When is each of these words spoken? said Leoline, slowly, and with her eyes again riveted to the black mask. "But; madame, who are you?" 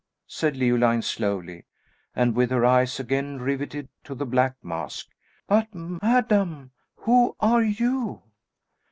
said 0.25 0.57
Leoline, 0.57 1.03
slowly, 1.03 1.63
and 2.15 2.33
with 2.35 2.49
her 2.49 2.65
eyes 2.65 2.99
again 2.99 3.37
riveted 3.39 3.87
to 4.03 4.15
the 4.15 4.25
black 4.25 4.55
mask. 4.63 5.09
"But; 5.47 5.67
madame, 5.75 6.71
who 7.01 7.35
are 7.39 7.61
you?" 7.61 8.23